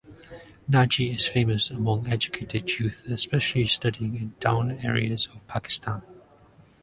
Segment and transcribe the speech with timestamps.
[0.67, 6.01] Naji is famous among educated youth especially studying in Down areas of Pakistan.